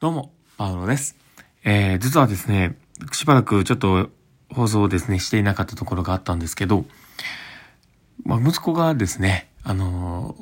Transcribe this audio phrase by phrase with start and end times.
[0.00, 1.16] どうも、パウロです。
[1.62, 2.76] えー、実はですね、
[3.12, 4.10] しばらくちょっと
[4.52, 6.84] 放送をですね、していなかったところがあったんですけど、
[8.24, 10.34] まあ、息子がですね、あの、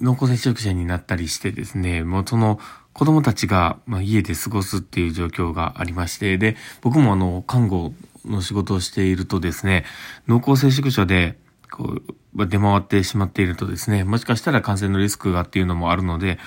[0.00, 2.60] 濃厚接触者になったりしてですね、もうその
[2.92, 7.92] 子供たちが、まあ、家で過ごすっていう状況がありまして、で、僕もあの、看護
[8.24, 9.84] の仕事をしているとですね、
[10.28, 11.36] 濃厚接触者で、
[11.70, 12.00] こ
[12.36, 16.38] う、出回ってしまっているとですね、もしかしたら感染のリスクがっていうのもあるので、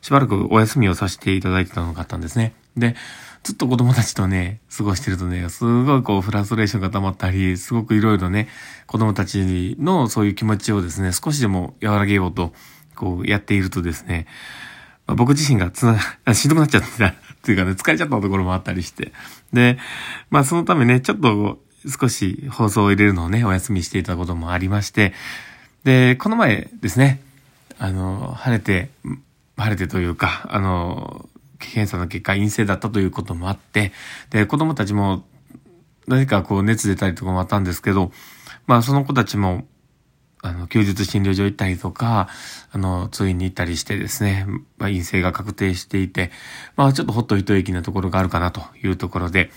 [0.00, 2.54] しばらくお休みをさせていただいてたのがあったんですね。
[2.76, 2.94] で、
[3.42, 8.48] ずっと子供たちとね、過ごしてるとね、すごいこうフラストレーションが溜まったり、すごくいろいろね、
[8.86, 12.52] 子供たちのそういう気持ちをですね、少しでも和らげようと、
[12.94, 14.26] こうやっているとですね、
[15.06, 19.12] まあ僕自身がつな、あしんどくなっちゃってた、っていうかね、疲れちゃったところもあったりして。
[19.52, 19.78] で、
[20.30, 21.58] まあそのためね、ちょっと
[22.00, 25.14] 少し放送を入れるのをね、お休みしていたこともありまして、
[25.84, 27.22] で、この前ですね、
[27.78, 28.90] あの、晴れて、
[29.58, 33.92] 晴れてというか、あの、検査の結果陰性だったということもあって、
[34.30, 35.24] で、子供たちも
[36.06, 38.12] 何かこう熱出たりとかもあったんですけど、
[38.66, 39.66] まあその子たちも、
[40.40, 42.28] あの、休日診療所行ったりとか、
[42.70, 44.46] あの、通院に行ったりしてですね、
[44.78, 46.30] まあ陰性が確定していて、
[46.76, 49.50] まあちょっとほっと一息なところがあるかなというところで、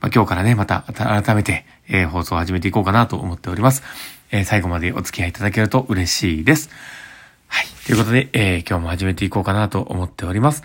[0.00, 3.82] まあ今日からね、また改めて、えー放送を始めていこうかなと思っております。
[4.30, 6.70] えー最後までお付き合いいただけると嬉しいです。
[7.54, 7.66] はい。
[7.84, 10.62] ということで、えー今日も始めていこうかなと思っております。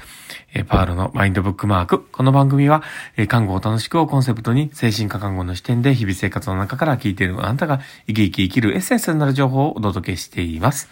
[0.53, 2.07] えーパールのマインドブックマーク。
[2.13, 2.81] この番組は、
[3.17, 10.87] えー看護を楽しくをコンセプトに、精神科看護の視点で日々生活の中から聞いているあなたが生き生き生きるエッセンスになる情報をお届けしています。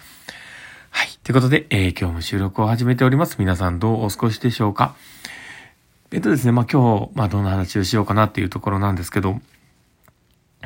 [0.89, 1.07] はい。
[1.23, 3.37] ということで、えー今日も収録を始めております。
[3.39, 4.95] 皆さんどうお過ごしでしょうか？
[6.11, 9.39] えっとですね、まあ今日、まあどんな話をしようかなっていうところなんですけど、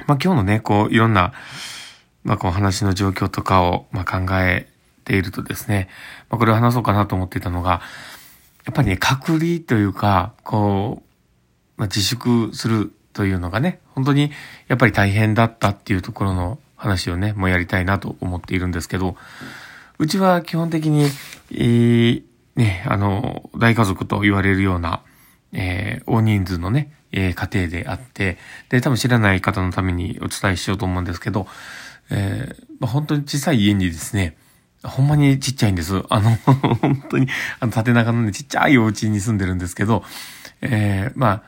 [0.07, 1.33] まあ今日のね、こういろんな、
[2.23, 4.67] まあこう話の状況とかを、まあ考え
[5.09, 5.89] ているとですね、
[6.29, 7.81] まあこれを話そうかなと思っていたのが、
[8.65, 14.31] やっぱりね、隔離というか、こう、まあ自粛するというのがね、本当に
[14.67, 19.15] やっぱり大変だったっていうところの話をね、もうやりたいなと思っているんですけど、
[19.97, 21.05] うちは基本的に、
[21.51, 22.23] えー
[22.55, 25.01] ね、あの、大家族と言われるような、
[25.51, 28.37] えー大人数のね、えー家庭であって、
[28.69, 31.47] で、多分知らない方のためにお伝えしようと思うんですけど、
[32.11, 34.37] えーまあ、本当に小さい家にですね、
[34.83, 36.03] ほんまにちっちゃいんです。
[36.09, 36.35] あの、
[36.81, 37.27] 本当に、
[37.59, 40.03] あの、縦長のね、ちっちゃいお家に住んでるんですけど、
[40.61, 41.43] えーま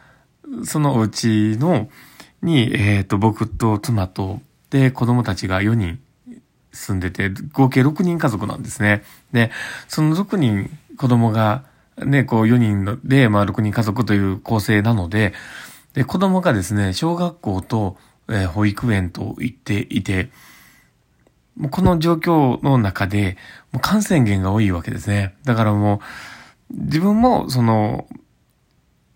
[0.62, 1.90] あ、そのお家の、
[2.41, 6.00] に、えっ、と、僕と妻と、で、子供たちが4人
[6.72, 9.03] 住んでて、合計6人家族なんですね。
[9.31, 9.52] で、
[9.88, 11.66] その6人子供が、
[11.97, 15.34] ね、こう4人で、まあ6人家族という構成なので、
[15.94, 17.97] で、子供がですね、小学校と、
[18.30, 20.30] えー保育園と行っていて、
[21.57, 23.38] もうこの状況の中で、
[23.72, 25.35] もう感染源が多いわけですね。
[25.44, 26.01] だからも
[26.69, 28.07] う、自分も、その、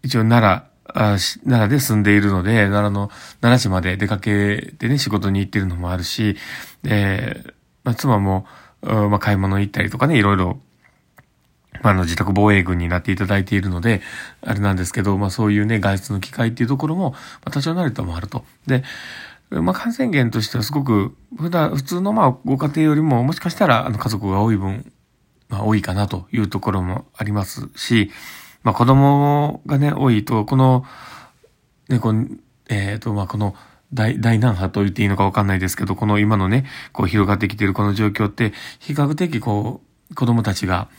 [0.03, 3.09] 一応奈良、奈良で住んでいるので、奈良の、
[3.41, 6.37] 奈良市まで出かけてね、仕事に行ってるのもあるし、
[6.83, 7.43] で、
[7.83, 8.45] まあ、妻も、
[8.81, 10.59] まあ、買い物行ったりとかね、いろいろ、
[11.81, 14.01] ま、あの、自宅防衛軍になっていただいているので、
[14.41, 18.45] あれなんですけど、まあ、そういうね、外出の機会っていうところも、まあ、多少なりともあると。
[18.67, 18.83] で、
[19.49, 24.91] まあ、感染源としてはすごく、普段、普通のまあ、ご家庭よりも、もしかしたら、あの、家族が多い分、
[25.49, 28.11] まあ、多いかなというところもありますし、
[28.63, 30.85] まあ、子供がね、多いと、この、
[31.89, 32.27] ね、この、
[32.69, 33.55] えっ、と、まあ、この、
[33.93, 39.81] 大、大難波と言っていいのかわかんないですけど、この今のね、こう広がってきているこの状況って、比較的こ
[40.11, 40.89] う、子供たちが、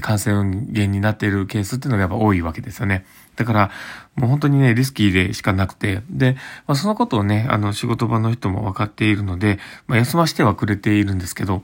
[0.00, 3.04] 感染源になっているケースっていうのがやっぱ多いわけですよね。
[3.36, 3.70] だから、
[4.16, 6.36] もう本当にね、リスキーでしかなくて、で、
[6.66, 11.62] まあ、そのことをね、あの、仕事場の人も分かっているので、まあ、休ましてはくれているんですけど、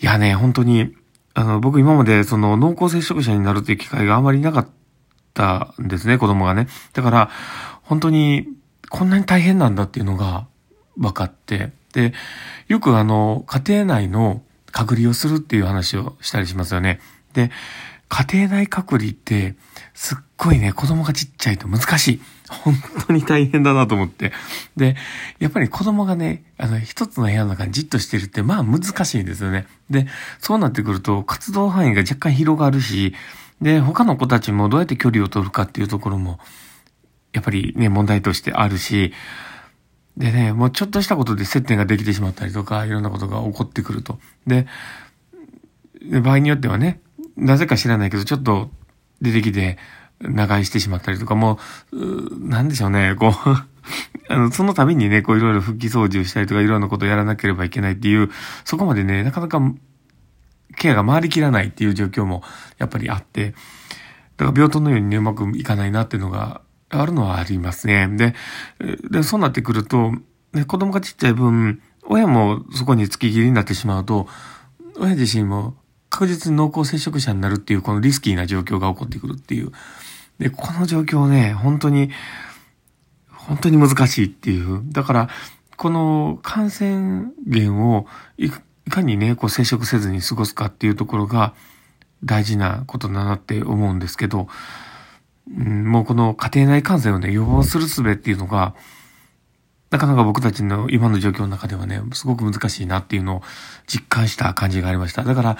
[0.00, 0.94] いやね、本当に、
[1.34, 4.68] あの、僕今までその濃厚接触者になるという機会があまりなかっ
[5.34, 6.68] たんですね、子供がね。
[6.94, 7.30] だから、
[7.82, 8.48] 本当に、
[8.88, 10.46] こんなに大変なんだっていうのが
[10.96, 12.14] 分かって、で、
[12.68, 17.00] よくあの、家庭内の隔離をするっていう話をしたりしますよね。
[17.32, 17.50] で、
[18.08, 19.54] 家庭内隔離って、
[19.94, 22.20] すっごいね、子供がちっちゃいと難しい。
[22.48, 22.74] 本
[23.06, 24.32] 当に大変だなと思って。
[24.76, 24.96] で、
[25.38, 29.66] やっぱり子供がね、あの、一つの部屋の中にじっとしてるって、まあ難しいんですよね。
[29.90, 30.06] で、
[30.38, 33.14] そうなってくると、活動範囲が若干広がるし、
[33.60, 36.38] で、他の子たちもどうやって距離を取るかっていうところも、
[37.32, 39.12] やっぱりね、問題としてあるし、
[40.16, 44.18] でね、もうちょっとしたことで接点ができてしまったりとか、いろんなことが起こってくると。
[44.46, 44.66] で、
[46.02, 47.00] で場合によってはね、
[47.38, 48.70] なぜか知らないけど、ちょっと
[49.22, 49.78] 出てきて
[50.20, 51.58] 長居してしまったりとか、も
[51.92, 53.32] う、なんでしょうね、こう、
[54.28, 58.30] あの、その度にね、こういろいろ拭き掃除をしたりとか、いろんなことをやらなければいけないっていう、
[58.64, 59.60] そこまでね、なかなか
[60.76, 62.42] ケアが回りきらないっていう状況も
[62.78, 63.54] やっぱりあって、
[64.36, 66.60] だから病棟のようにね、うまくいかないなっていうのが
[66.90, 68.08] あるのはありますね。
[68.08, 68.34] で、
[69.10, 70.12] でそうなってくると、
[70.52, 74.28] ね、子供がちっちゃい分、親もそこに付き切りになってしまうと、
[74.98, 75.74] 親自身も
[76.10, 79.72] 確実に濃厚接触者になるっていう、このリスキーな状況が起こってくるっていう。
[80.38, 82.10] で、この状況ね、本当に、
[83.30, 84.82] 本当に難しいっていう。
[84.92, 85.28] だから、
[85.76, 88.06] この感染源を
[88.36, 88.50] い
[88.90, 91.54] かにね、こう接触せずに過ごすかっていうところが
[92.24, 94.48] 大事なことだなって思うんですけど、
[95.56, 98.74] うん、もうこの家庭内感染をね、予防する術っていうのが、
[99.90, 103.42] なかなか僕たちの今の状況の中ではね、すごく難しいなっていうのを
[103.86, 105.22] 実感した感じがありました。
[105.22, 105.56] だから、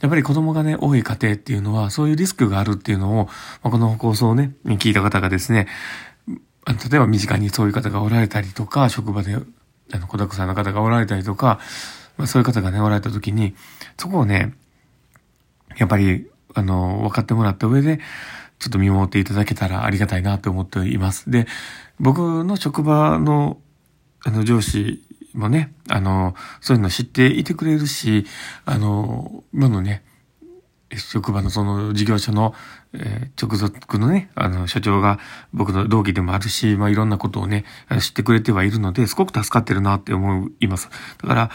[0.00, 3.32] やっぱり子供がね、多い家庭っていうのは、そういうリスクがあるっていうのを、ま
[3.64, 5.66] あ、この放送をね、聞いた方がですね、
[6.66, 11.58] 例えば身近にそういう方がおられたりとか、職場で、あの、子だくさんの方がおられたりとか、
[12.16, 13.56] まあ、そういう方がね、おられた時に、
[13.98, 14.54] そこをね、
[15.76, 17.98] やっぱり、あの、分かってもらった上で、
[18.60, 21.30] ちょっと見守っていただけたらありがたいなと思っています。
[21.32, 21.48] で、
[21.98, 23.58] 僕の職場の
[24.24, 25.02] あの、上司
[25.34, 28.24] もね、あの、そういうの知っていてくれるし、
[28.64, 30.04] あの、今のね、
[30.96, 32.54] 職場のその事業所の、
[32.92, 35.18] えー、直属のね、あの、所長が
[35.52, 37.64] 僕の同期でもあるし、まあ、いろんなことをね、
[38.00, 40.90] 知ってくれてはいるので、すごく助かってるなって思います。
[41.22, 41.50] だか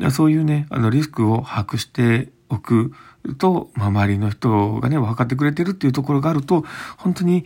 [0.00, 2.92] ら、そういうね、あの、リスクを把握しておく
[3.38, 6.64] と、まあ、周りの人がね、分かってくれてるっていうところがあると、
[6.96, 7.44] 本当に、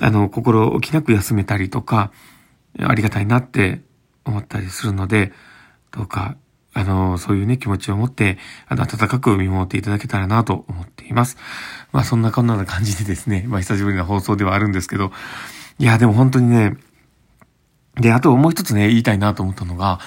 [0.00, 2.12] あの、心置きなく休めたりとか、
[2.80, 3.82] ありがたいなって
[4.30, 5.32] 思ったりするので、
[5.90, 6.36] どうか、
[6.74, 8.38] あの、そういうね、気持ちを持って、
[8.68, 11.36] あの、温かく見守っていただけたらなと思っています。
[11.92, 15.10] まあ、そんなこんな感じでですね、 まあ、久しぶりな放送ではあるんですけど、
[15.78, 16.76] いや、でも本当にね、
[17.96, 19.98] で、あともう一つね、言いたいなと思ったのが、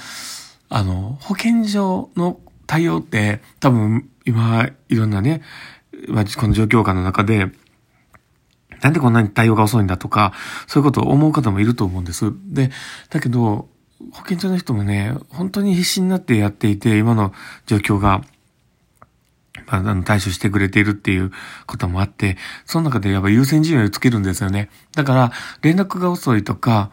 [0.70, 5.42] あの、保健所の対応って、多分、今、いろんなね、
[6.08, 7.52] まあ、この状況下の中で、
[8.82, 10.34] なんでこんなに対応が遅いんだとか、
[10.68, 12.34] そういうことを思う方もいると思うんです。
[12.48, 12.72] で、
[13.10, 13.68] だけど、
[14.12, 17.34] 保健所の人もね、本当に必死になってやっていて、今の
[17.66, 18.22] 状況が、
[19.68, 21.32] まあ、あの、対処してくれているっていう
[21.68, 24.70] こともあって、その中でやっぱ優先順位をつけるんですよね。
[24.96, 25.32] だから、
[25.62, 26.92] 連絡が遅いとか、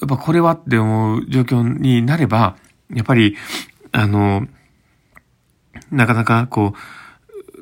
[0.00, 2.56] やっぱこれはって思う状況になれば、
[2.92, 3.36] やっぱり、
[3.92, 4.46] あの、
[5.90, 6.78] なかなかこう、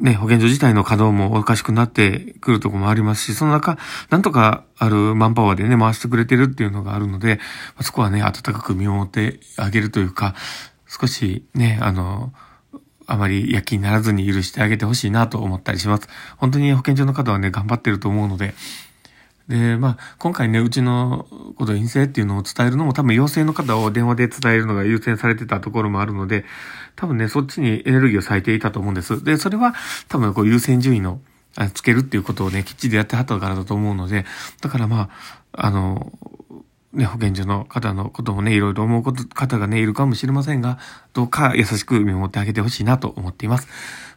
[0.02, 3.78] ね、保健所自体の稼働もおかしくなってくるとこもありますし、その中、
[4.10, 7.38] なんとかあるマンパワーでね、回してくれてるっていうのがあるので、
[7.80, 10.34] そこはね、温かく見守ってあげるというか、
[10.88, 12.32] 少しね、あの、
[13.06, 16.08] あまり躍起にならずに許してあげてほしいなと思ったりします。
[16.36, 18.54] 本当に保健所の方はね、頑張ってると思うので、
[19.48, 26.44] で、まあ、今回ね、うちのこと陰性っていうのを伝えるのも多分陽性の方を電話で伝えるのが優先されてたところもあるので、
[26.96, 29.22] 多分ね、そっちにエネルギーを割いていたと思うんです。
[29.24, 29.74] で、それは
[30.08, 31.20] 多分こう優先順位の
[31.74, 34.24] つけるっていうことをね、きっちりやってはったからだと思うので、
[34.60, 35.10] だからま
[35.52, 36.12] あ、あの、
[36.92, 40.78] ね、保健所の方のこともね、いろいろ思うこと方がね、いるかもしれませんが、
[41.14, 43.68] どうか優しく見守ってあげてほしいなと思っています。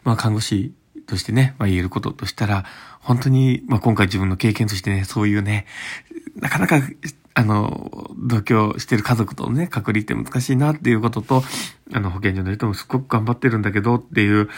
[0.03, 0.73] まあ、看護師
[1.05, 2.65] としてね、まあ、言えることとしたら、
[2.99, 5.65] 本当に、まあ、今回自分の経験としてね、そういうね、
[6.39, 6.81] なかなか、
[7.37, 11.43] あの、同居してる家族とね、隔離って難しいなっていうことと、
[11.93, 14.49] あの、保健所の人もすっごく頑張ってるんだけどっていう、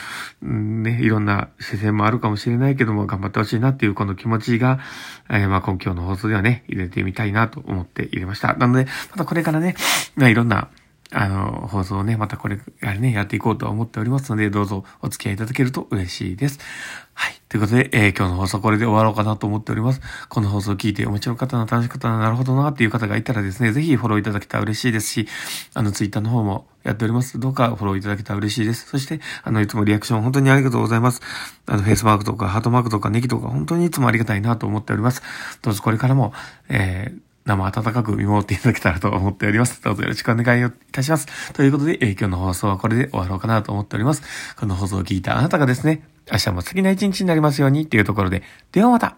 [0.42, 4.80] ね、いろんな視線もあるかもしれないけども、頑張ってほしいなっていうこの気持ちが、
[5.30, 8.54] えー、まあ、今日の放送ではね、入れてみたいなと思って入れました。
[8.54, 9.76] なので、またこれからね、
[10.16, 10.70] まあ、いろんな、
[11.12, 16.60] あの、放送をね、またこれからね、やっていこうと思っておりますので、どうぞお付き合いいただけると嬉しいです。
[17.14, 17.42] はい。
[17.50, 20.02] ということで、えー、今日の放送これで終わろうかなと思っております。
[20.30, 25.28] この放送を聞いて面白かったな、楽しかったな、なるほどなっていう方がいたらですね、ぜひフォローいただけたら嬉しいですし、
[25.74, 27.40] あの、ツイッターの方もやっております。
[27.40, 28.88] どうかフォローいただけたら嬉しいです。
[28.88, 31.22] そして、あの、いつもリアクション本当にありがとうございます。
[31.66, 35.24] あの、フェイスマークとか、ハートマークとか、ネギとか、本当にいつもありがたいなと思っております。
[35.62, 36.34] どうぞこれからも、
[36.70, 39.82] えー、生温かく見守っていただけたらと思っております。
[39.82, 41.54] どうぞよろしくお願いいたします。
[41.54, 44.22] ということで、えー、今日の放送はこれで終わろうかなと思っております。
[44.60, 49.16] この放送を聞いたあなたがですね、明日も素敵な一日になりますようにっていうところで、ではまた